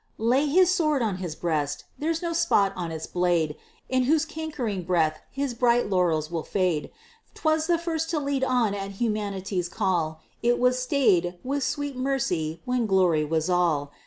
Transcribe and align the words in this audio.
Lay 0.17 0.47
his 0.47 0.71
sword 0.73 1.03
on 1.03 1.17
his 1.17 1.35
breast! 1.35 1.83
There's 1.99 2.23
no 2.23 2.33
spot 2.33 2.73
on 2.75 2.91
its 2.91 3.05
blade 3.05 3.55
In 3.87 4.05
whose 4.05 4.25
cankering 4.25 4.81
breath 4.83 5.19
his 5.29 5.53
bright 5.53 5.91
laurels 5.91 6.31
will 6.31 6.41
fade! 6.41 6.89
'Twas 7.35 7.67
the 7.67 7.77
first 7.77 8.09
to 8.09 8.19
lead 8.19 8.43
on 8.43 8.73
at 8.73 8.93
humanity's 8.93 9.69
call 9.69 10.19
It 10.41 10.57
was 10.57 10.79
stay'd 10.81 11.37
with 11.43 11.63
sweet 11.63 11.95
mercy 11.95 12.63
when 12.65 12.87
"glory" 12.87 13.23
was 13.23 13.47
all! 13.47 13.91